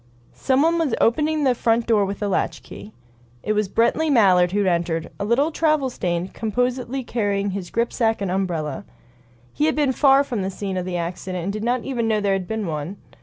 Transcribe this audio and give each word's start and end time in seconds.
Someone 0.33 0.79
was 0.79 0.95
opening 0.99 1.43
the 1.43 1.53
front 1.53 1.85
door 1.85 2.05
with 2.05 2.23
a 2.23 2.27
latchkey. 2.27 2.91
It 3.43 3.53
was 3.53 3.69
Brently 3.69 4.09
Mallard 4.11 4.51
who 4.51 4.65
entered, 4.65 5.11
a 5.19 5.25
little 5.25 5.51
travel 5.51 5.91
stained, 5.91 6.33
composedly 6.33 7.03
carrying 7.03 7.51
his 7.51 7.69
grip 7.69 7.93
sack 7.93 8.19
and 8.19 8.31
umbrella. 8.31 8.83
He 9.53 9.67
had 9.67 9.75
been 9.75 9.91
far 9.93 10.23
from 10.23 10.41
the 10.41 10.49
scene 10.49 10.75
of 10.75 10.85
the 10.85 10.97
accident, 10.97 11.43
and 11.43 11.53
did 11.53 11.63
not 11.63 11.83
even 11.83 12.07
know 12.07 12.19
there 12.19 12.33
had 12.33 12.47
been 12.47 12.65
one. 12.65 12.97